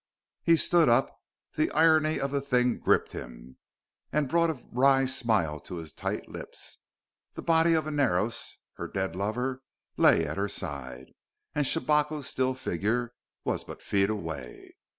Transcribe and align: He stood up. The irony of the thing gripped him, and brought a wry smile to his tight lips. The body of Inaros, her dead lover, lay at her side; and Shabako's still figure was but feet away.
He 0.41 0.55
stood 0.57 0.89
up. 0.89 1.15
The 1.55 1.69
irony 1.73 2.19
of 2.19 2.31
the 2.31 2.41
thing 2.41 2.79
gripped 2.79 3.11
him, 3.11 3.57
and 4.11 4.27
brought 4.27 4.49
a 4.49 4.59
wry 4.71 5.05
smile 5.05 5.59
to 5.59 5.75
his 5.75 5.93
tight 5.93 6.27
lips. 6.27 6.79
The 7.33 7.43
body 7.43 7.73
of 7.75 7.85
Inaros, 7.85 8.57
her 8.77 8.87
dead 8.87 9.15
lover, 9.15 9.61
lay 9.97 10.25
at 10.25 10.37
her 10.37 10.49
side; 10.49 11.11
and 11.53 11.67
Shabako's 11.67 12.25
still 12.25 12.55
figure 12.55 13.13
was 13.43 13.63
but 13.63 13.83
feet 13.83 14.09
away. 14.09 14.73